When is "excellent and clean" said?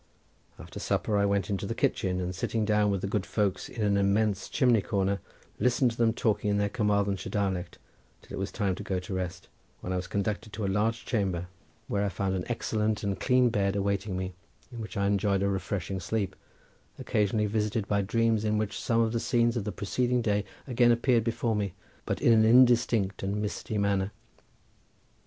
12.47-13.49